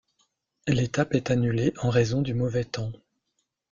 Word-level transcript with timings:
L'étape 0.67 1.13
est 1.13 1.29
annulée 1.29 1.75
en 1.77 1.91
raison 1.91 2.23
du 2.23 2.33
mauvais 2.33 2.65
temps. 2.65 2.91